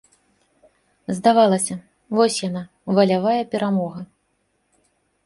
[1.17, 1.77] Здавалася,
[2.19, 2.63] вось яна,
[3.01, 4.01] валявая перамога.